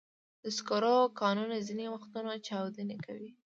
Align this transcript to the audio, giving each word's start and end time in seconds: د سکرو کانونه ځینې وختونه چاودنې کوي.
د 0.43 0.45
سکرو 0.57 0.97
کانونه 1.21 1.55
ځینې 1.67 1.85
وختونه 1.95 2.31
چاودنې 2.47 2.97
کوي. 3.05 3.29